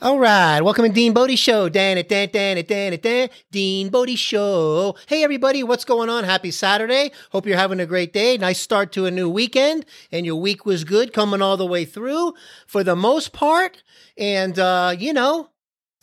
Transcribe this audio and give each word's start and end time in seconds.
All 0.00 0.20
right, 0.20 0.60
welcome 0.60 0.84
to 0.84 0.92
Dean 0.92 1.12
Bodie 1.12 1.34
Show. 1.34 1.68
Dan 1.68 1.98
it, 1.98 2.08
dan, 2.08 2.28
dan 2.32 2.56
it, 2.56 2.68
dan 2.68 2.92
it, 2.92 3.02
dan. 3.02 3.28
Dean 3.50 3.88
Bodie 3.88 4.14
Show. 4.14 4.94
Hey, 5.08 5.24
everybody, 5.24 5.64
what's 5.64 5.84
going 5.84 6.08
on? 6.08 6.22
Happy 6.22 6.52
Saturday. 6.52 7.10
Hope 7.32 7.46
you're 7.46 7.56
having 7.56 7.80
a 7.80 7.86
great 7.86 8.12
day. 8.12 8.36
Nice 8.36 8.60
start 8.60 8.92
to 8.92 9.06
a 9.06 9.10
new 9.10 9.28
weekend, 9.28 9.84
and 10.12 10.24
your 10.24 10.36
week 10.36 10.64
was 10.64 10.84
good 10.84 11.12
coming 11.12 11.42
all 11.42 11.56
the 11.56 11.66
way 11.66 11.84
through 11.84 12.34
for 12.64 12.84
the 12.84 12.94
most 12.94 13.32
part. 13.32 13.82
And, 14.16 14.56
uh, 14.56 14.94
you 14.96 15.12
know, 15.12 15.50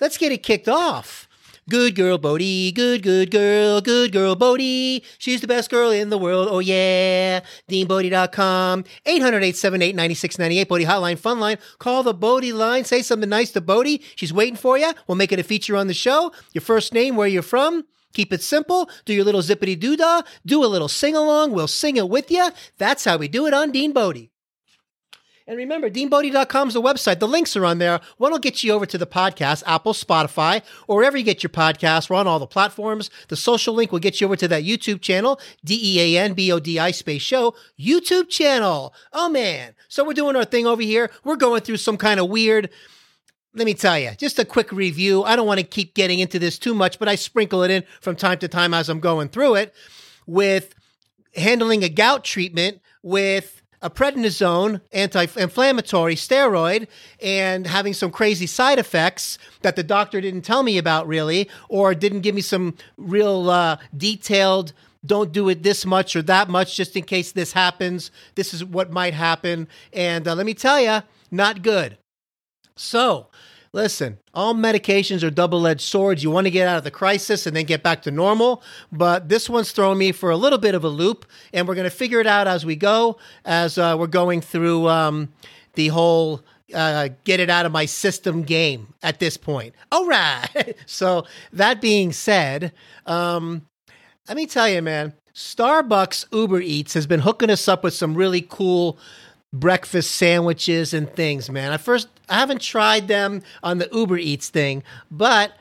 let's 0.01 0.17
get 0.17 0.33
it 0.33 0.43
kicked 0.43 0.67
off. 0.67 1.29
Good 1.67 1.95
girl 1.95 2.19
Bodie, 2.19 2.71
good, 2.71 3.01
good 3.01 3.31
girl, 3.31 3.81
good 3.81 4.11
girl 4.11 4.35
Bodie. 4.35 5.03
She's 5.17 5.41
the 5.41 5.47
best 5.47 5.71
girl 5.71 5.89
in 5.89 6.11
the 6.11 6.17
world. 6.17 6.47
Oh, 6.51 6.59
yeah. 6.59 7.39
DeanBodie.com, 7.71 8.83
800 9.03 9.37
878 9.37 9.95
9698. 9.95 10.69
Bodie 10.69 10.85
Hotline, 10.85 11.17
Fun 11.17 11.39
Line. 11.39 11.57
Call 11.79 12.03
the 12.03 12.13
Bodie 12.13 12.53
line. 12.53 12.85
Say 12.85 13.01
something 13.01 13.27
nice 13.27 13.51
to 13.53 13.61
Bodie. 13.61 14.03
She's 14.15 14.31
waiting 14.31 14.55
for 14.57 14.77
you. 14.77 14.93
We'll 15.07 15.15
make 15.15 15.31
it 15.31 15.39
a 15.39 15.43
feature 15.43 15.75
on 15.75 15.87
the 15.87 15.95
show. 15.95 16.31
Your 16.53 16.61
first 16.61 16.93
name, 16.93 17.15
where 17.15 17.27
you're 17.27 17.41
from. 17.41 17.83
Keep 18.13 18.31
it 18.31 18.43
simple. 18.43 18.87
Do 19.05 19.13
your 19.15 19.25
little 19.25 19.41
zippity 19.41 19.79
doo 19.79 19.97
dah. 19.97 20.21
Do 20.45 20.63
a 20.63 20.67
little 20.67 20.87
sing 20.87 21.15
along. 21.15 21.51
We'll 21.51 21.67
sing 21.67 21.97
it 21.97 22.09
with 22.09 22.29
you. 22.29 22.47
That's 22.77 23.05
how 23.05 23.17
we 23.17 23.27
do 23.27 23.47
it 23.47 23.55
on 23.55 23.71
Dean 23.71 23.91
Bodie. 23.91 24.29
And 25.47 25.57
remember, 25.57 25.91
deanbodie.com 25.91 26.69
is 26.69 26.73
the 26.73 26.81
website. 26.81 27.19
The 27.19 27.27
links 27.27 27.55
are 27.55 27.65
on 27.65 27.77
there. 27.77 27.99
One 28.17 28.31
will 28.31 28.39
get 28.39 28.63
you 28.63 28.73
over 28.73 28.87
to 28.87 28.97
the 28.97 29.05
podcast, 29.05 29.61
Apple, 29.67 29.93
Spotify, 29.93 30.63
or 30.87 30.97
wherever 30.97 31.17
you 31.17 31.23
get 31.23 31.43
your 31.43 31.51
podcasts. 31.51 32.09
We're 32.09 32.15
on 32.15 32.25
all 32.25 32.39
the 32.39 32.47
platforms. 32.47 33.11
The 33.27 33.35
social 33.35 33.75
link 33.75 33.91
will 33.91 33.99
get 33.99 34.19
you 34.19 34.25
over 34.25 34.35
to 34.37 34.47
that 34.47 34.63
YouTube 34.63 35.01
channel, 35.01 35.39
D 35.63 35.79
E 35.79 36.15
A 36.15 36.21
N 36.23 36.33
B 36.33 36.51
O 36.51 36.59
D 36.59 36.79
I 36.79 36.89
space 36.89 37.21
show, 37.21 37.53
YouTube 37.79 38.29
channel. 38.29 38.93
Oh, 39.13 39.29
man. 39.29 39.75
So 39.87 40.03
we're 40.03 40.13
doing 40.13 40.35
our 40.35 40.45
thing 40.45 40.65
over 40.65 40.81
here. 40.81 41.11
We're 41.23 41.35
going 41.35 41.61
through 41.61 41.77
some 41.77 41.97
kind 41.97 42.19
of 42.19 42.29
weird 42.29 42.69
let 43.57 43.63
me 43.63 43.73
tell 43.73 43.97
you, 43.97 44.11
just 44.17 44.37
a 44.37 44.43
quick 44.43 44.73
review. 44.73 45.23
I 45.23 45.37
don't 45.37 45.47
want 45.47 45.61
to 45.61 45.65
keep 45.65 45.95
getting 45.95 46.19
into 46.19 46.39
this 46.39 46.59
too 46.59 46.73
much, 46.73 46.99
but 46.99 47.07
I 47.07 47.15
sprinkle 47.15 47.63
it 47.63 47.71
in 47.71 47.85
from 48.01 48.17
time 48.17 48.37
to 48.39 48.49
time 48.49 48.73
as 48.73 48.89
I'm 48.89 48.99
going 48.99 49.29
through 49.29 49.55
it 49.55 49.73
with 50.27 50.75
handling 51.35 51.81
a 51.85 51.87
gout 51.87 52.25
treatment 52.25 52.81
with 53.01 53.61
a 53.85 53.89
prednisone 53.89 54.81
anti-inflammatory 54.91 56.15
steroid 56.15 56.87
and 57.21 57.67
having 57.67 57.93
some 57.93 58.09
crazy 58.09 58.47
side 58.47 58.79
effects 58.79 59.37
that 59.61 59.75
the 59.75 59.83
doctor 59.83 60.19
didn't 60.19 60.41
tell 60.41 60.63
me 60.63 60.77
about 60.79 61.07
really 61.07 61.47
or 61.69 61.93
didn't 61.93 62.21
give 62.21 62.33
me 62.33 62.41
some 62.41 62.75
real 62.97 63.49
uh, 63.49 63.77
detailed 63.95 64.73
don't 65.05 65.31
do 65.31 65.49
it 65.49 65.61
this 65.61 65.85
much 65.85 66.15
or 66.15 66.23
that 66.23 66.49
much 66.49 66.75
just 66.75 66.95
in 66.97 67.03
case 67.03 67.31
this 67.33 67.53
happens 67.53 68.09
this 68.33 68.55
is 68.55 68.65
what 68.65 68.91
might 68.91 69.13
happen 69.13 69.67
and 69.93 70.27
uh, 70.27 70.33
let 70.33 70.47
me 70.47 70.55
tell 70.55 70.81
you 70.81 71.01
not 71.31 71.61
good. 71.61 71.97
So 72.75 73.27
Listen, 73.75 74.19
all 74.33 74.53
medications 74.53 75.21
are 75.21 75.29
double 75.29 75.67
edged 75.67 75.81
swords. 75.81 76.23
You 76.23 76.31
want 76.31 76.47
to 76.47 76.51
get 76.51 76.65
out 76.65 76.77
of 76.77 76.85
the 76.85 76.91
crisis 76.91 77.45
and 77.45 77.53
then 77.53 77.65
get 77.65 77.83
back 77.83 78.03
to 78.03 78.09
normal. 78.09 78.63
But 78.89 79.27
this 79.27 79.49
one's 79.49 79.73
throwing 79.73 79.97
me 79.97 80.13
for 80.13 80.29
a 80.29 80.37
little 80.37 80.57
bit 80.57 80.75
of 80.75 80.85
a 80.85 80.87
loop, 80.87 81.25
and 81.51 81.67
we're 81.67 81.75
going 81.75 81.83
to 81.83 81.89
figure 81.89 82.21
it 82.21 82.25
out 82.25 82.47
as 82.47 82.65
we 82.65 82.77
go, 82.77 83.17
as 83.43 83.77
uh, 83.77 83.97
we're 83.99 84.07
going 84.07 84.39
through 84.39 84.87
um, 84.87 85.33
the 85.73 85.89
whole 85.89 86.41
uh, 86.73 87.09
get 87.25 87.41
it 87.41 87.49
out 87.49 87.65
of 87.65 87.73
my 87.73 87.83
system 87.83 88.43
game 88.43 88.93
at 89.03 89.19
this 89.19 89.35
point. 89.35 89.75
All 89.91 90.07
right. 90.07 90.77
so, 90.85 91.25
that 91.51 91.81
being 91.81 92.13
said, 92.13 92.71
um, 93.05 93.67
let 94.29 94.37
me 94.37 94.45
tell 94.45 94.69
you, 94.69 94.81
man, 94.81 95.11
Starbucks 95.33 96.27
Uber 96.31 96.61
Eats 96.61 96.93
has 96.93 97.07
been 97.07 97.19
hooking 97.19 97.49
us 97.49 97.67
up 97.67 97.83
with 97.83 97.93
some 97.93 98.15
really 98.15 98.41
cool 98.41 98.97
breakfast 99.51 100.11
sandwiches 100.11 100.93
and 100.93 101.11
things, 101.11 101.49
man. 101.49 101.73
I 101.73 101.77
first 101.77 102.07
I 102.29 102.35
haven't 102.35 102.61
tried 102.61 103.07
them 103.07 103.41
on 103.63 103.77
the 103.77 103.89
Uber 103.91 104.17
Eats 104.17 104.49
thing, 104.49 104.83
but 105.11 105.53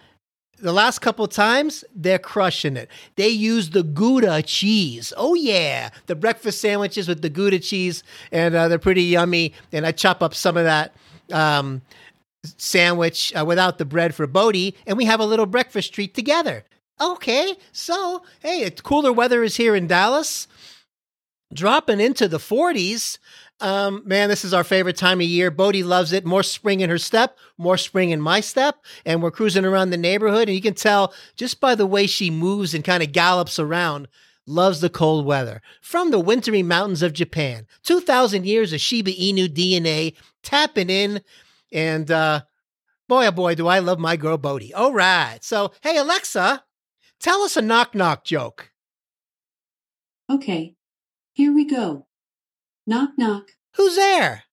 the 0.58 0.72
last 0.72 1.00
couple 1.00 1.26
times 1.28 1.84
they're 1.94 2.18
crushing 2.18 2.76
it. 2.76 2.88
They 3.16 3.28
use 3.28 3.70
the 3.70 3.82
Gouda 3.82 4.42
cheese. 4.42 5.12
Oh 5.16 5.34
yeah, 5.34 5.91
the 6.06 6.14
breakfast 6.14 6.60
sandwiches 6.60 7.08
with 7.08 7.22
the 7.22 7.30
Gouda 7.30 7.58
cheese, 7.58 8.03
and 8.32 8.54
uh, 8.54 8.69
they're 8.69 8.78
pretty 8.78 9.03
yummy. 9.03 9.53
And 9.72 9.86
I 9.86 9.92
chop 9.92 10.22
up 10.22 10.34
some 10.34 10.56
of 10.56 10.64
that 10.64 10.94
um, 11.32 11.82
sandwich 12.56 13.32
uh, 13.38 13.44
without 13.44 13.78
the 13.78 13.84
bread 13.84 14.14
for 14.14 14.26
Bodie, 14.26 14.74
and 14.86 14.97
we 14.97 15.04
have 15.04 15.20
a 15.20 15.26
little 15.26 15.47
breakfast 15.47 15.92
treat 15.92 16.14
together. 16.14 16.64
Okay, 17.00 17.54
so 17.72 18.22
hey, 18.41 18.60
it's 18.60 18.80
cooler 18.80 19.12
weather 19.12 19.42
is 19.42 19.56
here 19.56 19.74
in 19.74 19.86
Dallas, 19.86 20.47
dropping 21.53 22.00
into 22.00 22.28
the 22.28 22.38
40s. 22.38 23.19
Um, 23.64 24.02
man, 24.04 24.28
this 24.28 24.44
is 24.44 24.52
our 24.52 24.62
favorite 24.62 24.98
time 24.98 25.22
of 25.22 25.26
year. 25.26 25.50
Bodie 25.50 25.82
loves 25.82 26.12
it. 26.12 26.26
More 26.26 26.42
spring 26.42 26.80
in 26.80 26.91
her 26.91 26.98
step, 26.98 27.38
more 27.56 27.78
spring 27.78 28.10
in 28.10 28.20
my 28.20 28.41
step. 28.41 28.84
And 29.06 29.22
we're 29.22 29.30
cruising 29.30 29.64
around 29.64 29.88
the 29.88 29.97
neighborhood. 29.97 30.48
And 30.48 30.54
you 30.54 30.60
can 30.60 30.75
tell 30.75 31.14
just 31.34 31.62
by 31.62 31.74
the 31.74 31.86
way 31.86 32.06
she 32.06 32.30
moves 32.30 32.74
and 32.74 32.84
kind 32.84 33.03
of 33.03 33.12
gallops 33.12 33.58
around, 33.58 34.06
loves 34.47 34.82
the 34.82 34.91
cold 34.91 35.24
weather. 35.24 35.62
From 35.80 36.10
the 36.10 36.20
wintry 36.20 36.62
mountains 36.62 37.00
of 37.00 37.14
Japan, 37.14 37.66
2,000 37.84 38.44
years 38.44 38.74
of 38.74 38.82
Shiba 38.82 39.12
Inu 39.12 39.48
DNA 39.48 40.14
tapping 40.42 40.91
in. 40.91 41.22
And 41.72 42.10
uh, 42.10 42.42
boy, 43.08 43.28
oh 43.28 43.32
boy, 43.32 43.54
do 43.54 43.66
I 43.66 43.78
love 43.78 43.98
my 43.98 44.19
girl 44.19 44.36
Bodie. 44.36 44.74
All 44.74 44.92
right. 44.92 45.38
So, 45.41 45.72
hey, 45.80 45.97
Alexa, 45.97 46.62
tell 47.19 47.41
us 47.41 47.56
a 47.56 47.62
knock 47.62 47.94
knock 47.94 48.24
joke. 48.24 48.72
Okay, 50.30 50.74
here 51.32 51.54
we 51.54 51.64
go. 51.64 52.06
Knock, 52.87 53.11
knock. 53.17 53.53
Who's 53.77 53.97
there? 53.97 54.45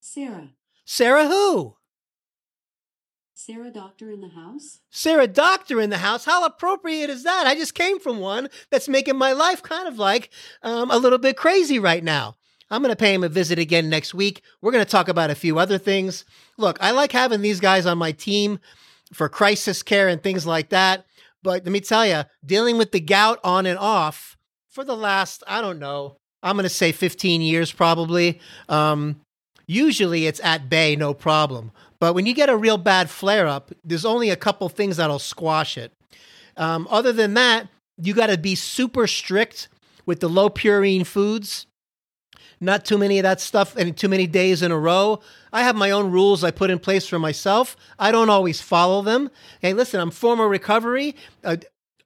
Sarah. 0.00 0.50
Sarah 0.84 1.26
who? 1.26 1.76
Sarah 3.34 3.70
Doctor 3.70 4.10
in 4.10 4.20
the 4.20 4.28
house? 4.28 4.78
Sarah 4.90 5.26
Doctor 5.26 5.80
in 5.80 5.90
the 5.90 5.98
house? 5.98 6.24
How 6.24 6.46
appropriate 6.46 7.10
is 7.10 7.24
that? 7.24 7.46
I 7.46 7.56
just 7.56 7.74
came 7.74 7.98
from 7.98 8.20
one 8.20 8.48
that's 8.70 8.88
making 8.88 9.18
my 9.18 9.32
life 9.32 9.62
kind 9.62 9.88
of 9.88 9.98
like 9.98 10.30
um, 10.62 10.90
a 10.90 10.96
little 10.96 11.18
bit 11.18 11.36
crazy 11.36 11.78
right 11.78 12.02
now. 12.02 12.36
I'm 12.70 12.82
going 12.82 12.92
to 12.92 12.96
pay 12.96 13.12
him 13.12 13.24
a 13.24 13.28
visit 13.28 13.58
again 13.58 13.90
next 13.90 14.14
week. 14.14 14.42
We're 14.62 14.72
going 14.72 14.84
to 14.84 14.90
talk 14.90 15.08
about 15.08 15.30
a 15.30 15.34
few 15.34 15.58
other 15.58 15.76
things. 15.76 16.24
Look, 16.56 16.78
I 16.80 16.92
like 16.92 17.12
having 17.12 17.42
these 17.42 17.60
guys 17.60 17.84
on 17.84 17.98
my 17.98 18.12
team 18.12 18.60
for 19.12 19.28
crisis 19.28 19.82
care 19.82 20.08
and 20.08 20.22
things 20.22 20.46
like 20.46 20.70
that. 20.70 21.04
But 21.42 21.64
let 21.64 21.72
me 21.72 21.80
tell 21.80 22.06
you, 22.06 22.22
dealing 22.46 22.78
with 22.78 22.92
the 22.92 23.00
gout 23.00 23.40
on 23.44 23.66
and 23.66 23.78
off 23.78 24.38
for 24.68 24.84
the 24.84 24.96
last, 24.96 25.42
I 25.46 25.60
don't 25.60 25.78
know, 25.78 26.18
I'm 26.44 26.56
going 26.56 26.64
to 26.64 26.68
say 26.68 26.92
15 26.92 27.40
years 27.40 27.72
probably. 27.72 28.38
Um, 28.68 29.20
usually 29.66 30.26
it's 30.26 30.40
at 30.44 30.68
bay, 30.68 30.94
no 30.94 31.14
problem. 31.14 31.72
But 31.98 32.14
when 32.14 32.26
you 32.26 32.34
get 32.34 32.50
a 32.50 32.56
real 32.56 32.76
bad 32.76 33.08
flare 33.08 33.46
up, 33.46 33.72
there's 33.82 34.04
only 34.04 34.30
a 34.30 34.36
couple 34.36 34.68
things 34.68 34.98
that'll 34.98 35.18
squash 35.18 35.78
it. 35.78 35.92
Um, 36.56 36.86
other 36.90 37.12
than 37.12 37.34
that, 37.34 37.68
you 37.96 38.12
got 38.14 38.26
to 38.26 38.38
be 38.38 38.54
super 38.54 39.06
strict 39.06 39.68
with 40.04 40.20
the 40.20 40.28
low 40.28 40.50
purine 40.50 41.06
foods. 41.06 41.66
Not 42.60 42.84
too 42.84 42.98
many 42.98 43.18
of 43.18 43.24
that 43.24 43.40
stuff 43.40 43.76
and 43.76 43.96
too 43.96 44.08
many 44.08 44.26
days 44.26 44.62
in 44.62 44.70
a 44.70 44.78
row. 44.78 45.20
I 45.52 45.62
have 45.62 45.76
my 45.76 45.90
own 45.90 46.10
rules 46.10 46.44
I 46.44 46.50
put 46.50 46.70
in 46.70 46.78
place 46.78 47.06
for 47.06 47.18
myself. 47.18 47.76
I 47.98 48.12
don't 48.12 48.30
always 48.30 48.60
follow 48.60 49.02
them. 49.02 49.30
Hey, 49.60 49.72
listen, 49.72 50.00
I'm 50.00 50.10
former 50.10 50.48
recovery. 50.48 51.16
Uh, 51.42 51.56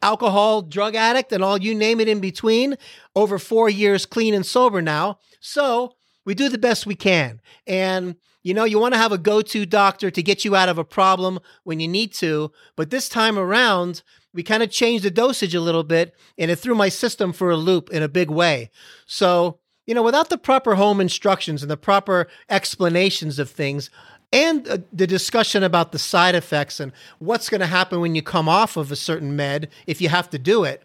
alcohol, 0.03 0.63
drug 0.63 0.95
addict, 0.95 1.33
and 1.33 1.43
all 1.43 1.59
you 1.59 1.75
name 1.75 2.01
it 2.01 2.09
in 2.09 2.21
between, 2.21 2.77
over 3.15 3.39
four 3.39 3.69
years 3.69 4.07
clean 4.07 4.35
and 4.35 4.47
sober 4.47 4.81
now. 4.81 5.19
So 5.41 5.95
we 6.25 6.35
do 6.35 6.49
the 6.49 6.59
best 6.59 6.87
we 6.87 6.95
can. 6.95 7.41
And, 7.67 8.17
you 8.43 8.55
know, 8.55 8.65
you 8.65 8.79
want 8.79 8.95
to 8.95 8.99
have 8.99 9.13
a 9.13 9.19
go 9.19 9.43
to 9.43 9.67
doctor 9.67 10.11
to 10.11 10.23
get 10.23 10.45
you 10.45 10.55
out 10.55 10.69
of 10.69 10.79
a 10.79 10.85
problem 10.85 11.41
when 11.65 11.81
you 11.81 11.89
need 11.89 12.13
to. 12.15 12.53
But 12.77 12.91
this 12.91 13.09
time 13.09 13.39
around, 13.39 14.03
we 14.33 14.43
kind 14.43 14.63
of 14.63 14.71
changed 14.71 15.05
the 15.05 15.11
dosage 15.11 15.55
a 15.55 15.61
little 15.61 15.85
bit 15.85 16.15
and 16.37 16.51
it 16.51 16.57
threw 16.57 16.75
my 16.75 16.89
system 16.89 17.33
for 17.33 17.51
a 17.51 17.57
loop 17.57 17.91
in 17.91 18.03
a 18.03 18.09
big 18.09 18.31
way. 18.31 18.71
So, 19.07 19.59
you 19.87 19.95
know, 19.95 20.03
without 20.03 20.29
the 20.29 20.39
proper 20.39 20.75
home 20.75 21.01
instructions 21.01 21.63
and 21.63 21.71
the 21.71 21.77
proper 21.77 22.29
explanations 22.51 23.39
of 23.39 23.49
things, 23.51 23.91
and 24.33 24.69
uh, 24.69 24.79
the 24.93 25.07
discussion 25.07 25.63
about 25.63 25.93
the 25.93 25.99
side 25.99 26.35
effects 26.35 26.81
and 26.81 26.93
what's 27.19 27.49
going 27.49 27.61
to 27.61 27.67
happen 27.67 28.01
when 28.01 28.15
you 28.15 28.23
come 28.23 28.49
off 28.49 28.77
of 28.77 28.93
a 28.93 28.97
certain 28.97 29.35
med 29.35 29.69
if 29.87 30.01
you 30.01 30.09
have 30.09 30.29
to 30.31 30.39
do 30.39 30.65
it 30.65 30.83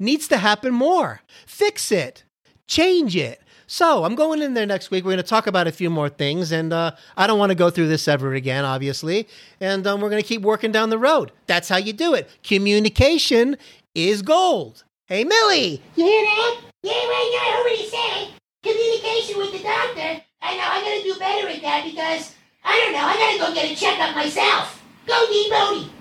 needs 0.00 0.26
to 0.28 0.38
happen 0.38 0.72
more. 0.72 1.20
Fix 1.46 1.92
it, 1.92 2.24
change 2.66 3.14
it. 3.14 3.40
So 3.68 4.02
I'm 4.02 4.16
going 4.16 4.42
in 4.42 4.54
there 4.54 4.66
next 4.66 4.90
week. 4.90 5.04
We're 5.04 5.12
going 5.12 5.22
to 5.22 5.22
talk 5.22 5.46
about 5.46 5.68
a 5.68 5.72
few 5.72 5.90
more 5.90 6.08
things, 6.08 6.50
and 6.50 6.72
uh, 6.72 6.92
I 7.16 7.28
don't 7.28 7.38
want 7.38 7.50
to 7.50 7.54
go 7.54 7.70
through 7.70 7.86
this 7.86 8.08
ever 8.08 8.34
again, 8.34 8.64
obviously. 8.64 9.28
And 9.60 9.86
um, 9.86 10.00
we're 10.00 10.10
going 10.10 10.22
to 10.22 10.26
keep 10.26 10.42
working 10.42 10.72
down 10.72 10.90
the 10.90 10.98
road. 10.98 11.30
That's 11.46 11.68
how 11.68 11.76
you 11.76 11.92
do 11.92 12.14
it. 12.14 12.28
Communication 12.42 13.56
is 13.94 14.22
gold. 14.22 14.82
Hey, 15.06 15.22
Millie, 15.22 15.80
you 15.94 16.04
hear 16.04 16.24
that? 16.24 16.60
Yeah, 16.82 16.92
right. 16.92 17.38
I 17.40 17.52
heard 17.54 17.62
what 17.62 17.78
he 17.78 17.86
said. 17.86 18.34
Communication 18.64 19.38
with 19.38 19.52
the 19.52 19.62
doctor. 19.62 20.24
I 20.42 20.56
know. 20.56 20.64
I'm 20.64 20.82
going 20.82 21.02
to 21.02 21.12
do 21.12 21.18
better 21.18 21.48
at 21.48 21.62
that 21.62 21.84
because 21.84 22.34
I 22.64 22.78
don't 22.78 22.92
know. 22.92 23.00
I 23.00 23.14
gotta 23.16 23.38
go 23.38 23.54
get 23.54 23.70
a 23.70 23.76
checkup 23.76 24.14
myself. 24.14 24.82
Go, 25.06 25.26
Dean 25.28 25.50
Bodie. 25.50 25.92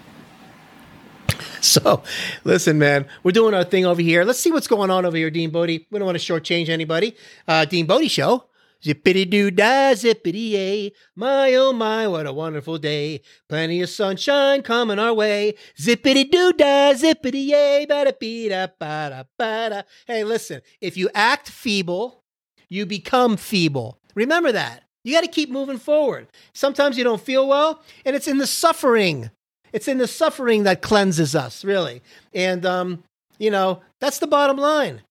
So, 1.61 2.03
listen, 2.45 2.79
man, 2.79 3.05
we're 3.23 3.31
doing 3.31 3.53
our 3.53 3.65
thing 3.65 3.85
over 3.85 4.01
here. 4.01 4.23
Let's 4.23 4.39
see 4.39 4.51
what's 4.51 4.67
going 4.67 4.89
on 4.89 5.05
over 5.05 5.17
here, 5.17 5.29
Dean 5.29 5.49
Bodie. 5.49 5.87
We 5.91 5.99
don't 5.99 6.05
want 6.05 6.17
to 6.19 6.33
shortchange 6.33 6.69
anybody. 6.69 7.15
Uh, 7.47 7.65
Dean 7.65 7.85
Bodie 7.85 8.07
Show. 8.07 8.45
Zippity 8.81 9.29
doo 9.29 9.51
dah, 9.51 9.91
zippity 9.91 10.51
yay. 10.51 10.93
My 11.13 11.53
oh 11.55 11.73
my, 11.73 12.07
what 12.07 12.25
a 12.25 12.31
wonderful 12.31 12.77
day. 12.77 13.21
Plenty 13.49 13.81
of 13.81 13.89
sunshine 13.89 14.61
coming 14.61 14.97
our 14.97 15.13
way. 15.13 15.55
Zippity 15.77 16.31
doo 16.31 16.53
dah, 16.53 16.93
zippity 16.93 17.47
yay. 17.47 17.85
Bada 17.89 18.17
bee 18.17 18.47
da 18.47 18.67
ba 18.67 19.09
da 19.09 19.23
ba 19.37 19.83
Hey, 20.07 20.23
listen, 20.23 20.61
if 20.79 20.95
you 20.95 21.09
act 21.13 21.49
feeble, 21.49 22.23
you 22.69 22.85
become 22.85 23.35
feeble. 23.35 23.99
Remember 24.15 24.53
that. 24.53 24.85
You 25.09 25.15
got 25.15 25.21
to 25.21 25.27
keep 25.27 25.49
moving 25.49 25.79
forward. 25.79 26.27
Sometimes 26.53 26.95
you 26.95 27.03
don't 27.03 27.19
feel 27.19 27.47
well, 27.47 27.81
and 28.05 28.15
it's 28.15 28.27
in 28.27 28.37
the 28.37 28.45
suffering. 28.45 29.31
It's 29.73 29.87
in 29.87 29.97
the 29.97 30.07
suffering 30.07 30.63
that 30.63 30.83
cleanses 30.83 31.35
us, 31.35 31.65
really. 31.65 32.03
And, 32.31 32.63
um, 32.63 33.03
you 33.39 33.49
know, 33.49 33.81
that's 33.99 34.19
the 34.19 34.27
bottom 34.27 34.57
line. 34.57 35.01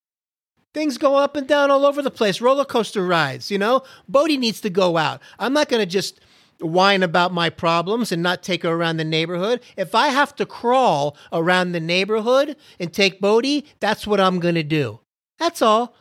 Things 0.73 0.99
go 0.99 1.17
up 1.17 1.35
and 1.35 1.49
down 1.49 1.73
all 1.73 1.85
over 1.85 2.00
the 2.00 2.12
place, 2.12 2.41
roller 2.41 2.65
coaster 2.65 3.05
rides, 3.05 3.50
you 3.50 3.59
know? 3.59 3.83
Bodie 4.09 4.37
needs 4.37 4.61
to 4.61 4.71
go 4.71 4.97
out. 4.99 5.21
I'm 5.41 5.53
not 5.53 5.69
going 5.69 5.83
to 5.83 5.87
just 5.87 6.21
whine 6.61 7.03
about 7.03 7.33
my 7.33 7.50
problems 7.50 8.12
and 8.12 8.23
not 8.23 8.45
take 8.45 8.62
her 8.62 8.71
around 8.71 8.99
the 8.99 9.05
neighborhood. 9.05 9.61
If 9.77 9.97
I 9.97 10.09
have 10.11 10.33
to 10.37 10.47
crawl 10.47 11.17
around 11.33 11.73
the 11.73 11.81
neighborhood 11.81 12.55
and 12.79 12.93
take 12.93 13.21
Bodie, 13.21 13.67
that's 13.81 14.06
what 14.06 14.21
I'm 14.21 14.39
going 14.39 14.55
to 14.55 14.62
do. 14.62 15.00
That's 15.41 15.61
all. 15.61 15.97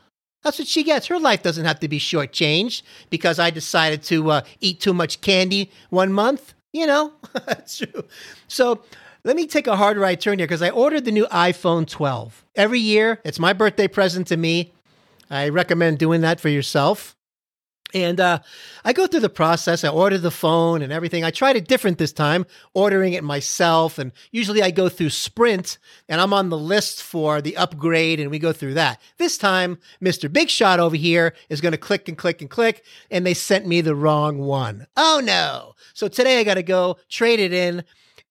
That's 0.48 0.60
what 0.60 0.68
she 0.70 0.84
gets. 0.84 1.08
Her 1.08 1.20
life 1.20 1.44
doesn't 1.44 1.66
have 1.66 1.82
to 1.82 1.90
be 1.90 2.00
shortchanged 2.00 2.82
because 3.10 3.38
I 3.38 3.50
decided 3.50 4.02
to 4.04 4.32
uh, 4.32 4.42
eat 4.62 4.80
too 4.80 4.94
much 4.94 5.20
candy 5.20 5.70
one 5.90 6.14
month. 6.14 6.54
You 6.72 6.88
know, 6.88 7.12
that's 7.34 7.80
true. 7.80 8.06
So 8.48 8.82
let 9.26 9.36
me 9.36 9.46
take 9.46 9.68
a 9.68 9.76
hard 9.76 9.98
right 9.98 10.18
turn 10.18 10.40
here 10.40 10.48
because 10.48 10.62
I 10.62 10.70
ordered 10.70 11.04
the 11.04 11.12
new 11.12 11.26
iPhone 11.26 11.86
12. 11.86 12.46
Every 12.56 12.80
year, 12.80 13.20
it's 13.26 13.40
my 13.40 13.52
birthday 13.52 13.90
present 13.90 14.28
to 14.28 14.38
me. 14.38 14.72
I 15.30 15.50
recommend 15.50 16.00
doing 16.00 16.22
that 16.22 16.40
for 16.40 16.48
yourself. 16.48 17.17
And 17.94 18.20
uh, 18.20 18.40
I 18.84 18.92
go 18.92 19.08
through 19.08 19.22
the 19.22 19.30
process. 19.30 19.84
I 19.84 19.90
order 19.90 20.18
the 20.18 20.32
phone 20.32 20.82
and 20.82 20.92
everything. 20.92 21.24
I 21.24 21.32
tried 21.32 21.56
it 21.56 21.68
different 21.68 21.98
this 21.98 22.12
time, 22.12 22.46
ordering 22.74 23.14
it 23.14 23.24
myself. 23.24 23.98
And 23.98 24.12
usually 24.32 24.62
I 24.62 24.72
go 24.72 24.90
through 24.90 25.12
Sprint 25.12 25.78
and 26.10 26.20
I'm 26.20 26.34
on 26.34 26.50
the 26.50 26.58
list 26.58 27.02
for 27.02 27.42
the 27.42 27.56
upgrade 27.56 28.20
and 28.20 28.30
we 28.30 28.40
go 28.40 28.52
through 28.52 28.74
that. 28.74 29.00
This 29.18 29.38
time, 29.38 29.78
Mr. 30.02 30.32
Big 30.32 30.50
Shot 30.50 30.80
over 30.80 30.98
here 30.98 31.34
is 31.50 31.62
going 31.62 31.72
to 31.72 31.78
click 31.78 32.10
and 32.10 32.18
click 32.18 32.42
and 32.42 32.50
click. 32.50 32.84
And 33.10 33.26
they 33.26 33.34
sent 33.34 33.66
me 33.66 33.80
the 33.80 33.96
wrong 33.96 34.40
one. 34.40 34.88
Oh 34.98 35.22
no. 35.24 35.76
So 35.94 36.10
today 36.10 36.40
I 36.40 36.44
got 36.44 36.56
to 36.56 36.64
go 36.64 36.98
trade 37.10 37.40
it 37.40 37.54
in 37.54 37.84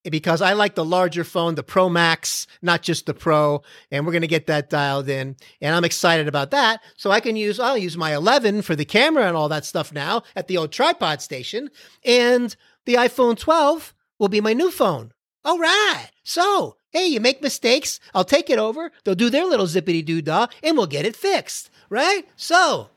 because 0.09 0.41
I 0.41 0.53
like 0.53 0.75
the 0.75 0.85
larger 0.85 1.23
phone, 1.23 1.55
the 1.55 1.63
Pro 1.63 1.89
Max, 1.89 2.47
not 2.61 2.81
just 2.81 3.05
the 3.05 3.13
Pro, 3.13 3.61
and 3.91 4.05
we're 4.05 4.11
going 4.11 4.21
to 4.21 4.27
get 4.27 4.47
that 4.47 4.69
dialed 4.69 5.09
in. 5.09 5.35
And 5.61 5.75
I'm 5.75 5.85
excited 5.85 6.27
about 6.27 6.51
that. 6.51 6.81
So 6.95 7.11
I 7.11 7.19
can 7.19 7.35
use, 7.35 7.59
I'll 7.59 7.77
use 7.77 7.97
my 7.97 8.15
11 8.15 8.61
for 8.61 8.75
the 8.75 8.85
camera 8.85 9.27
and 9.27 9.35
all 9.35 9.49
that 9.49 9.65
stuff 9.65 9.91
now 9.91 10.23
at 10.35 10.47
the 10.47 10.57
old 10.57 10.71
tripod 10.71 11.21
station. 11.21 11.69
And 12.03 12.55
the 12.85 12.95
iPhone 12.95 13.37
12 13.37 13.93
will 14.19 14.29
be 14.29 14.41
my 14.41 14.53
new 14.53 14.71
phone. 14.71 15.13
All 15.43 15.59
right. 15.59 16.09
So, 16.23 16.77
hey, 16.91 17.07
you 17.07 17.19
make 17.19 17.41
mistakes, 17.41 17.99
I'll 18.13 18.25
take 18.25 18.49
it 18.49 18.59
over. 18.59 18.91
They'll 19.03 19.15
do 19.15 19.29
their 19.29 19.45
little 19.45 19.65
zippity 19.65 20.03
doo 20.03 20.21
dah 20.21 20.47
and 20.63 20.77
we'll 20.77 20.87
get 20.87 21.05
it 21.05 21.15
fixed. 21.15 21.69
Right? 21.89 22.27
So, 22.35 22.89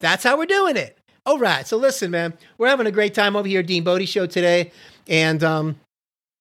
that's 0.00 0.24
how 0.24 0.38
we're 0.38 0.46
doing 0.46 0.76
it. 0.76 0.98
All 1.28 1.38
right. 1.38 1.66
So 1.66 1.76
listen, 1.76 2.10
man, 2.10 2.32
we're 2.56 2.68
having 2.68 2.86
a 2.86 2.90
great 2.90 3.12
time 3.12 3.36
over 3.36 3.46
here, 3.46 3.62
Dean 3.62 3.84
Bodie 3.84 4.06
Show 4.06 4.24
today. 4.24 4.72
And 5.08 5.44
um, 5.44 5.78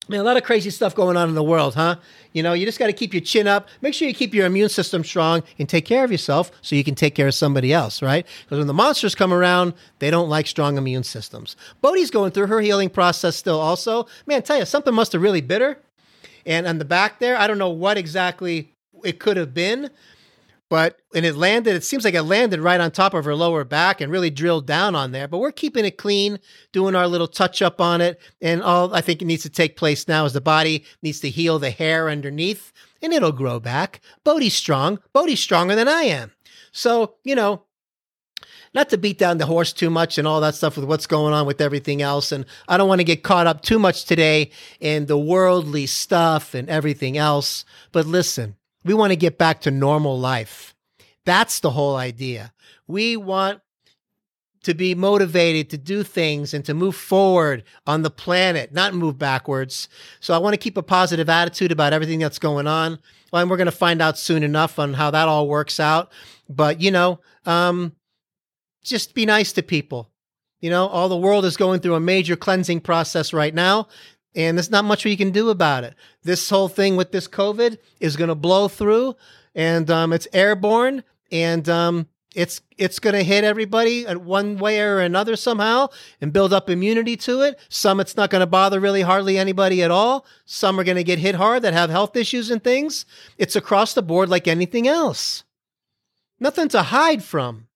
man, 0.08 0.22
a 0.22 0.24
lot 0.24 0.38
of 0.38 0.44
crazy 0.44 0.70
stuff 0.70 0.96
going 0.96 1.18
on 1.18 1.28
in 1.28 1.36
the 1.36 1.44
world, 1.44 1.76
huh? 1.76 1.98
You 2.32 2.42
know, 2.42 2.54
you 2.54 2.66
just 2.66 2.80
got 2.80 2.88
to 2.88 2.94
keep 2.94 3.14
your 3.14 3.20
chin 3.20 3.50
up. 3.50 3.68
Make 3.82 3.94
sure 3.94 4.08
you 4.08 4.14
keep 4.14 4.34
your 4.34 4.46
immune 4.46 4.70
system 4.70 5.04
strong 5.04 5.44
and 5.60 5.68
take 5.68 5.84
care 5.84 6.06
of 6.06 6.12
yourself 6.14 6.52
so 6.62 6.74
you 6.74 6.86
can 6.86 6.96
take 6.96 7.16
care 7.16 7.28
of 7.28 7.34
somebody 7.34 7.74
else, 7.74 8.02
right? 8.02 8.26
Because 8.46 8.60
when 8.60 8.68
the 8.68 8.74
monsters 8.74 9.14
come 9.14 9.34
around, 9.34 9.74
they 10.00 10.10
don't 10.10 10.30
like 10.30 10.48
strong 10.48 10.78
immune 10.78 11.04
systems. 11.04 11.58
Bodie's 11.82 12.10
going 12.10 12.32
through 12.32 12.48
her 12.48 12.62
healing 12.62 12.90
process 12.90 13.36
still, 13.36 13.60
also. 13.60 14.08
Man, 14.26 14.38
I 14.38 14.40
tell 14.40 14.58
you, 14.58 14.64
something 14.64 14.94
must 14.94 15.12
have 15.12 15.22
really 15.22 15.42
bit 15.42 15.62
her. 15.62 15.80
And 16.46 16.66
on 16.66 16.78
the 16.78 16.86
back 16.86 17.20
there, 17.20 17.36
I 17.36 17.48
don't 17.48 17.58
know 17.58 17.72
what 17.72 17.98
exactly 17.98 18.72
it 19.04 19.20
could 19.20 19.36
have 19.36 19.54
been, 19.54 19.90
but 20.70 21.00
and 21.16 21.26
it 21.26 21.36
landed 21.36 21.76
it 21.76 21.84
seems 21.84 22.04
like 22.04 22.14
it 22.14 22.24
landed 22.24 22.60
right 22.60 22.82
on 22.82 22.92
top 22.92 23.14
of 23.14 23.26
her 23.26 23.36
lower 23.36 23.64
back 23.64 24.02
and 24.02 24.12
really 24.12 24.30
drilled 24.30 24.66
down 24.66 24.96
on 24.96 25.12
there 25.12 25.28
but 25.28 25.40
we're 25.40 25.52
keeping 25.52 25.86
it 25.86 25.98
clean 25.98 26.40
doing 26.72 26.96
our 26.96 27.08
little 27.08 27.28
touch 27.28 27.62
up 27.62 27.80
on 27.80 28.02
it 28.02 28.20
and 28.42 28.62
all 28.62 28.94
i 28.94 29.02
think 29.02 29.22
it 29.22 29.26
needs 29.26 29.44
to 29.44 29.50
take 29.50 29.78
place 29.78 30.08
now 30.08 30.26
is 30.26 30.34
the 30.34 30.42
body 30.42 30.84
needs 31.02 31.20
to 31.20 31.30
heal 31.30 31.60
the 31.60 31.72
hair 31.72 32.10
underneath 32.10 32.72
and 33.02 33.14
it'll 33.14 33.32
grow 33.32 33.60
back 33.60 34.02
bodie's 34.24 34.56
strong 34.56 35.00
bodie's 35.14 35.40
stronger 35.40 35.76
than 35.76 35.88
i 35.88 36.04
am 36.04 36.32
so 36.72 37.16
you 37.24 37.36
know 37.36 37.64
not 38.74 38.90
to 38.90 38.98
beat 38.98 39.18
down 39.18 39.38
the 39.38 39.46
horse 39.46 39.74
too 39.74 39.90
much 39.90 40.18
and 40.18 40.28
all 40.28 40.42
that 40.42 40.54
stuff 40.54 40.76
with 40.76 40.86
what's 40.86 41.08
going 41.08 41.34
on 41.34 41.48
with 41.48 41.62
everything 41.62 42.02
else. 42.02 42.32
And 42.32 42.46
I 42.68 42.78
don't 42.78 42.88
want 42.88 43.00
to 43.00 43.06
get 43.06 43.24
caught 43.24 43.48
up 43.48 43.62
too 43.62 43.80
much 43.80 44.06
today 44.06 44.52
in 44.80 45.08
the 45.08 45.18
worldly 45.18 45.88
stuff 45.88 46.54
and 46.54 46.70
everything 46.70 47.18
else. 47.18 47.66
But 47.92 48.06
listen, 48.06 48.56
we 48.88 48.94
want 48.94 49.12
to 49.12 49.18
get 49.18 49.38
back 49.38 49.62
to 49.62 49.72
normal 49.72 50.20
life. 50.20 50.74
That's 51.26 51.60
the 51.60 51.72
whole 51.72 51.98
idea. 51.98 52.54
We 52.88 53.18
want 53.18 53.62
to 54.64 54.74
be 54.74 54.96
motivated 54.96 55.70
to 55.70 55.78
do 55.78 56.04
things 56.04 56.54
and 56.54 56.66
to 56.66 56.74
move 56.74 56.96
forward 56.96 57.64
on 57.86 58.02
the 58.02 58.10
planet, 58.10 58.74
not 58.74 58.94
move 58.94 59.18
backwards. 59.18 59.88
So 60.20 60.34
I 60.34 60.40
want 60.40 60.54
to 60.54 60.58
keep 60.58 60.78
a 60.78 60.84
positive 60.84 61.30
attitude 61.30 61.72
about 61.72 61.94
everything 61.94 62.20
that's 62.20 62.40
going 62.40 62.68
on. 62.68 63.00
Well, 63.32 63.42
and 63.42 63.52
we're 63.52 63.58
going 63.58 63.66
to 63.66 63.72
find 63.72 64.02
out 64.02 64.18
soon 64.18 64.44
enough 64.44 64.80
on 64.80 64.94
how 64.94 65.12
that 65.12 65.28
all 65.28 65.48
works 65.48 65.80
out. 65.80 66.12
But, 66.50 66.82
you 66.82 66.92
know, 66.92 67.20
um, 67.46 67.94
just 68.84 69.14
be 69.14 69.26
nice 69.26 69.54
to 69.54 69.64
people. 69.64 70.10
You 70.60 70.70
know, 70.70 70.88
all 70.88 71.08
the 71.08 71.16
world 71.18 71.46
is 71.46 71.56
going 71.56 71.82
through 71.82 71.96
a 71.96 72.00
major 72.00 72.36
cleansing 72.36 72.82
process 72.82 73.32
right 73.32 73.54
now 73.54 73.88
and 74.38 74.56
there's 74.56 74.70
not 74.70 74.86
much 74.86 75.04
we 75.04 75.18
can 75.18 75.32
do 75.32 75.50
about 75.50 75.84
it. 75.84 75.96
This 76.22 76.48
whole 76.50 76.70
thing 76.70 76.96
with 76.96 77.12
this 77.12 77.28
COVID 77.28 77.80
is 78.00 78.16
going 78.16 78.28
to 78.28 78.36
blow 78.36 78.68
through, 78.68 79.16
and 79.56 79.90
um, 79.90 80.14
it's 80.14 80.28
airborne, 80.32 81.04
and 81.32 81.68
um, 81.68 82.08
it's 82.36 82.62
it's 82.78 83.00
going 83.00 83.16
to 83.16 83.24
hit 83.24 83.44
everybody 83.44 84.06
in 84.06 84.26
one 84.26 84.60
way 84.60 84.80
or 84.80 85.00
another 85.00 85.36
somehow, 85.36 85.88
and 86.22 86.32
build 86.32 86.54
up 86.54 86.70
immunity 86.70 87.18
to 87.18 87.42
it. 87.42 87.60
Some 87.68 88.00
it's 88.00 88.16
not 88.16 88.30
going 88.30 88.42
to 88.42 88.46
bother 88.46 88.80
really 88.80 89.02
hardly 89.02 89.40
anybody 89.40 89.82
at 89.82 89.90
all. 89.90 90.24
Some 90.46 90.80
are 90.80 90.84
going 90.84 90.98
to 90.98 91.04
get 91.04 91.18
hit 91.18 91.36
hard 91.36 91.64
that 91.64 91.74
have 91.74 91.90
health 91.90 92.16
issues 92.16 92.52
and 92.52 92.64
things. 92.64 93.08
It's 93.40 93.56
across 93.56 93.96
the 93.96 94.04
board 94.04 94.30
like 94.30 94.48
anything 94.48 94.88
else. 94.88 95.46
Nothing 96.40 96.70
to 96.70 96.84
hide 96.84 97.24
from, 97.24 97.70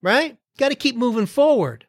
right? 0.00 0.38
Got 0.56 0.70
to 0.70 0.76
keep 0.76 0.96
moving 0.96 1.26
forward. 1.26 1.86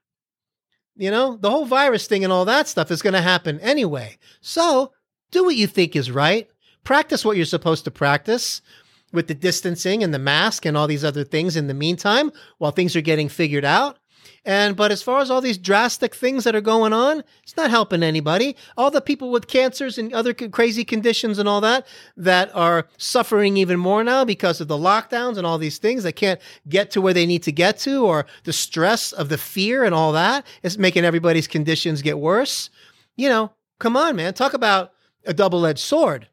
You 0.96 1.12
know, 1.12 1.38
the 1.38 1.50
whole 1.50 1.66
virus 1.66 2.08
thing 2.08 2.24
and 2.24 2.32
all 2.32 2.46
that 2.46 2.68
stuff 2.68 2.90
is 2.90 3.02
going 3.02 3.14
to 3.14 3.22
happen 3.22 3.60
anyway. 3.60 4.18
So 4.42 4.94
do 5.32 5.44
what 5.44 5.56
you 5.56 5.68
think 5.68 5.96
is 5.96 6.10
right. 6.10 6.48
Practice 6.84 7.26
what 7.26 7.36
you're 7.36 7.46
supposed 7.46 7.84
to 7.86 7.92
practice 7.92 8.62
with 9.12 9.28
the 9.28 9.34
distancing 9.34 10.04
and 10.04 10.14
the 10.14 10.20
mask 10.20 10.66
and 10.66 10.78
all 10.78 10.88
these 10.88 11.04
other 11.04 11.24
things 11.24 11.56
in 11.56 11.68
the 11.68 11.74
meantime 11.74 12.32
while 12.58 12.72
things 12.72 12.96
are 12.96 13.02
getting 13.02 13.30
figured 13.30 13.66
out. 13.66 13.98
And 14.44 14.76
but 14.76 14.92
as 14.92 15.02
far 15.02 15.20
as 15.22 15.32
all 15.32 15.42
these 15.42 15.58
drastic 15.58 16.14
things 16.14 16.44
that 16.44 16.56
are 16.56 16.62
going 16.62 16.94
on, 16.94 17.24
it's 17.44 17.58
not 17.58 17.70
helping 17.70 18.04
anybody. 18.04 18.56
All 18.78 18.92
the 18.92 19.02
people 19.02 19.32
with 19.32 19.48
cancers 19.48 19.98
and 19.98 20.14
other 20.14 20.34
crazy 20.34 20.86
conditions 20.86 21.40
and 21.40 21.50
all 21.50 21.62
that 21.62 21.88
that 22.18 22.54
are 22.56 22.88
suffering 22.98 23.58
even 23.58 23.80
more 23.80 24.04
now 24.04 24.24
because 24.24 24.62
of 24.62 24.68
the 24.68 24.78
lockdowns 24.78 25.38
and 25.38 25.48
all 25.48 25.58
these 25.58 25.78
things 25.78 26.04
they 26.04 26.12
can't 26.12 26.40
get 26.70 26.92
to 26.92 27.02
where 27.02 27.14
they 27.14 27.26
need 27.26 27.44
to 27.44 27.52
get 27.52 27.78
to 27.80 28.06
or 28.06 28.26
the 28.44 28.54
stress 28.54 29.12
of 29.12 29.30
the 29.30 29.38
fear 29.38 29.84
and 29.84 29.96
all 29.96 30.12
that 30.12 30.46
is 30.64 30.78
making 30.78 31.06
everybody's 31.06 31.48
conditions 31.48 32.02
get 32.02 32.20
worse. 32.20 32.70
You 33.16 33.30
know, 33.30 33.52
come 33.80 33.98
on 33.98 34.16
man, 34.16 34.34
talk 34.34 34.54
about 34.54 34.92
a 35.26 35.34
double-edged 35.34 35.80
sword. 35.80 36.28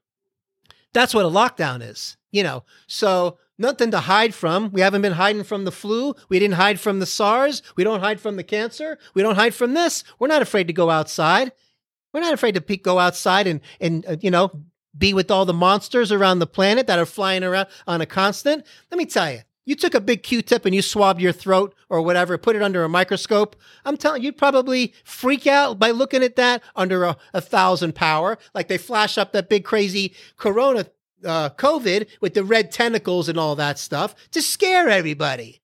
That's 0.92 1.14
what 1.14 1.24
a 1.24 1.28
lockdown 1.28 1.80
is, 1.82 2.16
you 2.30 2.42
know. 2.42 2.64
So 2.86 3.38
nothing 3.62 3.90
to 3.92 4.00
hide 4.00 4.34
from. 4.34 4.70
We 4.72 4.82
haven't 4.82 5.00
been 5.00 5.12
hiding 5.12 5.44
from 5.44 5.64
the 5.64 5.72
flu. 5.72 6.14
We 6.28 6.38
didn't 6.38 6.56
hide 6.56 6.78
from 6.78 6.98
the 6.98 7.06
SARS. 7.06 7.62
We 7.76 7.84
don't 7.84 8.00
hide 8.00 8.20
from 8.20 8.36
the 8.36 8.44
cancer. 8.44 8.98
We 9.14 9.22
don't 9.22 9.36
hide 9.36 9.54
from 9.54 9.72
this. 9.72 10.04
We're 10.18 10.26
not 10.26 10.42
afraid 10.42 10.66
to 10.66 10.74
go 10.74 10.90
outside. 10.90 11.52
We're 12.12 12.20
not 12.20 12.34
afraid 12.34 12.54
to 12.56 12.76
go 12.76 12.98
outside 12.98 13.46
and 13.46 13.60
and 13.80 14.04
uh, 14.06 14.16
you 14.20 14.30
know 14.30 14.50
be 14.96 15.14
with 15.14 15.30
all 15.30 15.46
the 15.46 15.54
monsters 15.54 16.12
around 16.12 16.40
the 16.40 16.46
planet 16.46 16.86
that 16.86 16.98
are 16.98 17.06
flying 17.06 17.42
around 17.42 17.68
on 17.86 18.02
a 18.02 18.06
constant. 18.06 18.66
Let 18.90 18.98
me 18.98 19.06
tell 19.06 19.30
you, 19.30 19.40
you 19.64 19.74
took 19.74 19.94
a 19.94 20.00
big 20.00 20.22
Q-tip 20.22 20.66
and 20.66 20.74
you 20.74 20.82
swabbed 20.82 21.20
your 21.20 21.32
throat 21.32 21.74
or 21.88 22.02
whatever, 22.02 22.36
put 22.36 22.56
it 22.56 22.62
under 22.62 22.84
a 22.84 22.90
microscope. 22.90 23.56
I'm 23.86 23.96
telling 23.96 24.20
you, 24.20 24.26
you'd 24.26 24.36
probably 24.36 24.92
freak 25.04 25.46
out 25.46 25.78
by 25.78 25.92
looking 25.92 26.22
at 26.22 26.36
that 26.36 26.62
under 26.76 27.04
a, 27.04 27.16
a 27.32 27.40
thousand 27.40 27.94
power, 27.94 28.36
like 28.54 28.68
they 28.68 28.76
flash 28.76 29.16
up 29.16 29.32
that 29.32 29.48
big 29.48 29.64
crazy 29.64 30.14
corona 30.36 30.86
uh, 31.24 31.50
COVID 31.50 32.08
with 32.20 32.34
the 32.34 32.44
red 32.44 32.70
tentacles 32.70 33.28
and 33.28 33.38
all 33.38 33.56
that 33.56 33.78
stuff 33.78 34.14
to 34.32 34.42
scare 34.42 34.88
everybody. 34.88 35.60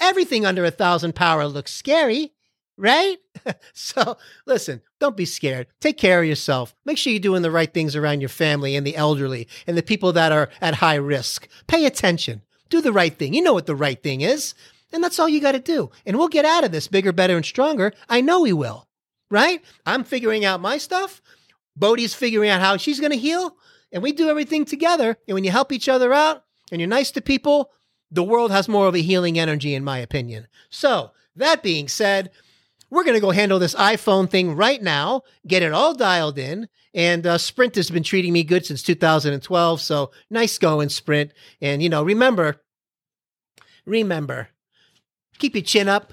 Everything 0.00 0.44
under 0.46 0.64
a 0.64 0.70
thousand 0.70 1.14
power 1.14 1.46
looks 1.46 1.72
scary, 1.72 2.32
right? 2.76 3.18
so 3.72 4.16
listen, 4.46 4.82
don't 4.98 5.16
be 5.16 5.24
scared. 5.24 5.66
Take 5.80 5.98
care 5.98 6.20
of 6.20 6.28
yourself. 6.28 6.74
Make 6.84 6.98
sure 6.98 7.12
you're 7.12 7.20
doing 7.20 7.42
the 7.42 7.50
right 7.50 7.72
things 7.72 7.94
around 7.94 8.20
your 8.20 8.28
family 8.28 8.74
and 8.74 8.86
the 8.86 8.96
elderly 8.96 9.48
and 9.66 9.76
the 9.76 9.82
people 9.82 10.12
that 10.12 10.32
are 10.32 10.50
at 10.60 10.74
high 10.74 10.96
risk. 10.96 11.48
Pay 11.66 11.86
attention. 11.86 12.42
Do 12.68 12.80
the 12.80 12.92
right 12.92 13.16
thing. 13.16 13.34
You 13.34 13.42
know 13.42 13.52
what 13.52 13.66
the 13.66 13.76
right 13.76 14.02
thing 14.02 14.22
is. 14.22 14.54
And 14.92 15.02
that's 15.02 15.18
all 15.18 15.28
you 15.28 15.40
got 15.40 15.52
to 15.52 15.58
do. 15.58 15.90
And 16.04 16.18
we'll 16.18 16.28
get 16.28 16.44
out 16.44 16.64
of 16.64 16.72
this 16.72 16.88
bigger, 16.88 17.12
better, 17.12 17.36
and 17.36 17.44
stronger. 17.44 17.92
I 18.08 18.20
know 18.20 18.42
we 18.42 18.52
will, 18.52 18.88
right? 19.30 19.62
I'm 19.86 20.04
figuring 20.04 20.44
out 20.44 20.60
my 20.60 20.78
stuff. 20.78 21.22
Bodhi's 21.76 22.14
figuring 22.14 22.50
out 22.50 22.60
how 22.60 22.76
she's 22.76 23.00
going 23.00 23.12
to 23.12 23.18
heal. 23.18 23.56
And 23.92 24.02
we 24.02 24.12
do 24.12 24.28
everything 24.28 24.64
together. 24.64 25.18
And 25.28 25.34
when 25.34 25.44
you 25.44 25.50
help 25.50 25.70
each 25.72 25.88
other 25.88 26.12
out 26.12 26.44
and 26.70 26.80
you're 26.80 26.88
nice 26.88 27.10
to 27.12 27.20
people, 27.20 27.70
the 28.10 28.22
world 28.22 28.50
has 28.50 28.68
more 28.68 28.86
of 28.86 28.94
a 28.94 29.02
healing 29.02 29.38
energy, 29.38 29.74
in 29.74 29.84
my 29.84 29.98
opinion. 29.98 30.46
So, 30.70 31.12
that 31.36 31.62
being 31.62 31.88
said, 31.88 32.30
we're 32.90 33.04
going 33.04 33.16
to 33.16 33.20
go 33.20 33.30
handle 33.30 33.58
this 33.58 33.74
iPhone 33.74 34.28
thing 34.28 34.54
right 34.54 34.82
now, 34.82 35.22
get 35.46 35.62
it 35.62 35.72
all 35.72 35.94
dialed 35.94 36.38
in. 36.38 36.68
And 36.92 37.26
uh, 37.26 37.38
Sprint 37.38 37.76
has 37.76 37.90
been 37.90 38.02
treating 38.02 38.34
me 38.34 38.44
good 38.44 38.66
since 38.66 38.82
2012. 38.82 39.80
So 39.80 40.10
nice 40.28 40.58
going, 40.58 40.90
Sprint. 40.90 41.32
And, 41.62 41.82
you 41.82 41.88
know, 41.88 42.02
remember, 42.02 42.60
remember, 43.86 44.48
keep 45.38 45.54
your 45.54 45.62
chin 45.62 45.88
up. 45.88 46.12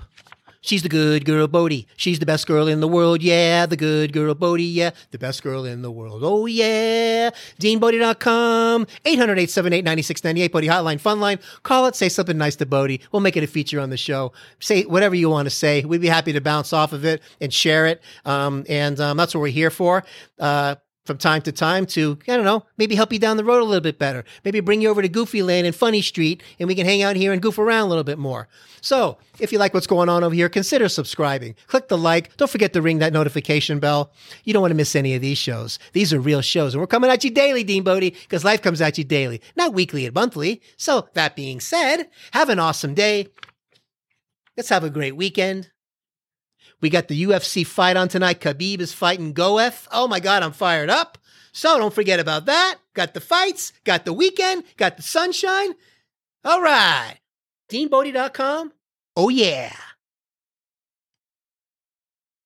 She's 0.62 0.84
the 0.84 0.90
good 0.90 1.24
girl, 1.24 1.48
Bodie. 1.48 1.88
She's 1.96 2.20
the 2.20 2.26
best 2.26 2.46
girl 2.46 2.68
in 2.68 2.82
the 2.82 2.88
world. 2.88 3.22
Yeah, 3.22 3.66
the 3.66 3.78
good 3.78 4.12
girl, 4.12 4.36
Bodie. 4.36 4.64
Yeah, 4.64 4.92
the 5.12 5.18
best 5.18 5.42
girl 5.42 5.64
in 5.64 5.82
the 5.82 5.92
world. 5.92 6.22
Oh, 6.24 6.46
yeah. 6.48 7.30
DeanBodhi.com, 7.60 8.86
800 9.06 9.32
878 9.40 9.86
9698, 9.86 10.52
Bodie 10.52 10.68
Hotline, 10.68 11.00
Fun 11.00 11.22
Line. 11.22 11.40
Call 11.64 11.86
it, 11.86 11.96
say 11.96 12.10
something 12.10 12.38
nice 12.38 12.58
to 12.58 12.66
Bodie. 12.66 13.00
We'll 13.12 13.22
make 13.22 13.38
it 13.38 13.44
a 13.44 13.48
feature 13.48 13.80
on 13.80 13.90
the 13.90 13.98
show. 13.98 14.34
Say 14.60 14.84
whatever 14.84 15.16
you 15.16 15.30
want 15.30 15.46
to 15.46 15.50
say. 15.50 15.86
We'd 15.86 16.02
be 16.02 16.08
happy 16.08 16.34
to 16.34 16.42
bounce 16.42 16.74
off 16.74 16.92
of 16.92 17.06
it 17.06 17.22
and 17.40 17.54
share 17.54 17.86
it. 17.88 18.02
Um, 18.26 18.66
and 18.68 19.00
um, 19.00 19.16
that's 19.16 19.34
what 19.34 19.42
we're 19.42 19.48
here 19.48 19.72
for. 19.72 20.04
Uh, 20.38 20.76
from 21.10 21.18
time 21.18 21.42
to 21.42 21.52
time 21.52 21.88
to, 21.88 22.20
I 22.28 22.36
don't 22.36 22.46
know, 22.46 22.68
maybe 22.78 22.94
help 22.94 23.12
you 23.12 23.18
down 23.18 23.38
the 23.38 23.44
road 23.44 23.64
a 23.64 23.66
little 23.66 23.82
bit 23.82 23.98
better. 23.98 24.24
Maybe 24.46 24.60
bring 24.60 24.80
you 24.80 24.90
over 24.90 25.02
to 25.02 25.10
Goofy 25.10 25.42
Land 25.42 25.66
and 25.66 25.76
Funny 25.76 26.04
Street 26.04 26.44
and 26.60 26.68
we 26.68 26.76
can 26.76 26.86
hang 26.86 27.02
out 27.02 27.16
here 27.16 27.34
and 27.34 27.42
goof 27.42 27.58
around 27.58 27.88
a 27.88 27.90
little 27.90 28.04
bit 28.04 28.20
more. 28.20 28.48
So 28.80 29.18
if 29.40 29.52
you 29.52 29.58
like 29.58 29.74
what's 29.74 29.88
going 29.88 30.08
on 30.08 30.24
over 30.24 30.36
here, 30.36 30.50
consider 30.50 30.88
subscribing. 30.88 31.56
Click 31.66 31.88
the 31.88 31.98
like. 31.98 32.38
Don't 32.38 32.52
forget 32.52 32.74
to 32.74 32.82
ring 32.84 33.00
that 33.00 33.12
notification 33.12 33.80
bell. 33.80 34.12
You 34.44 34.54
don't 34.54 34.62
want 34.62 34.70
to 34.70 34.76
miss 34.76 34.96
any 34.96 35.16
of 35.16 35.22
these 35.24 35.40
shows. 35.40 35.80
These 35.94 36.14
are 36.14 36.20
real 36.20 36.42
shows 36.42 36.76
and 36.76 36.80
we're 36.80 36.86
coming 36.86 37.10
at 37.10 37.24
you 37.24 37.32
daily, 37.32 37.64
Dean 37.64 37.82
Bodhi, 37.82 38.12
because 38.12 38.46
life 38.46 38.62
comes 38.62 38.82
at 38.82 39.00
you 39.00 39.04
daily, 39.04 39.42
not 39.56 39.74
weekly 39.74 40.06
and 40.06 40.14
monthly. 40.14 40.62
So 40.78 41.10
that 41.16 41.36
being 41.36 41.60
said, 41.60 42.08
have 42.34 42.50
an 42.50 42.60
awesome 42.60 42.94
day. 42.94 43.30
Let's 44.56 44.70
have 44.70 44.84
a 44.84 44.92
great 44.92 45.16
weekend. 45.16 45.72
We 46.82 46.90
got 46.90 47.08
the 47.08 47.24
UFC 47.24 47.66
fight 47.66 47.98
on 47.98 48.08
tonight. 48.08 48.40
Khabib 48.40 48.80
is 48.80 48.94
fighting 48.94 49.34
Gaethje. 49.34 49.88
Oh 49.92 50.08
my 50.08 50.20
God, 50.20 50.44
I'm 50.44 50.52
fired 50.52 50.90
up. 50.90 51.18
So 51.52 51.78
don't 51.78 51.94
forget 51.94 52.20
about 52.20 52.46
that. 52.46 52.76
Got 52.94 53.14
the 53.14 53.20
fights, 53.20 53.74
got 53.84 54.06
the 54.06 54.14
weekend, 54.14 54.64
got 54.78 54.98
the 54.98 55.04
sunshine. 55.04 55.74
All 56.46 56.62
right. 56.62 57.18
DeanBodhi.com. 57.70 58.72
Oh, 59.16 59.30
yeah. 59.30 59.76